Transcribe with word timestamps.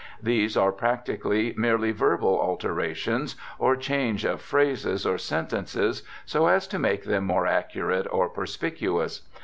These 0.23 0.57
are 0.57 0.71
practically 0.71 1.53
merely 1.55 1.91
verbal 1.91 2.39
alterations 2.39 3.35
or 3.59 3.75
change 3.75 4.25
of 4.25 4.41
phrases 4.41 5.05
or 5.05 5.19
sentences 5.19 6.01
so 6.25 6.47
as 6.47 6.65
to 6.69 6.79
make 6.79 7.03
them 7.03 7.23
more 7.23 7.45
accurate 7.45 8.07
or 8.09 8.27
perspicuous. 8.27 9.21